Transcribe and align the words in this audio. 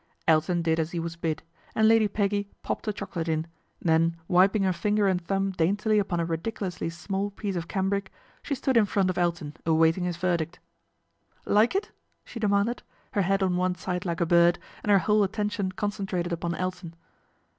Elton 0.27 0.63
did 0.63 0.79
as 0.79 0.89
he 0.93 0.99
was 0.99 1.15
bid, 1.15 1.43
and 1.75 1.87
Lady 1.87 2.07
Peggy 2.07 2.49
popped 2.63 2.87
a 2.87 2.91
chocolate 2.91 3.27
in, 3.27 3.45
then 3.79 4.17
wiping 4.27 4.63
her 4.63 4.73
finger 4.73 5.07
and 5.07 5.21
thumb 5.23 5.51
daintily 5.51 5.99
upon 5.99 6.19
a 6.19 6.25
ridiculously 6.25 6.89
small 6.89 7.29
piece 7.29 7.55
of 7.55 7.67
cambric, 7.67 8.11
she 8.41 8.55
stood 8.55 8.77
in 8.77 8.85
front 8.87 9.11
of 9.11 9.17
Elton 9.19 9.53
awaiting 9.63 10.05
his 10.05 10.17
verdict." 10.17 10.57
Like 11.45 11.75
it?" 11.75 11.91
she 12.25 12.39
demanded, 12.39 12.81
her 13.11 13.21
head 13.21 13.43
on 13.43 13.57
one 13.57 13.75
side 13.75 14.03
like 14.03 14.21
a 14.21 14.25
bird, 14.25 14.57
and 14.81 14.91
her 14.91 14.97
whole 14.97 15.23
attention 15.23 15.71
concentrated 15.71 16.33
upon 16.33 16.55
Elton. 16.55 16.95